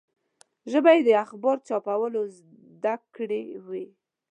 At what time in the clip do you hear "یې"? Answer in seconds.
0.97-1.01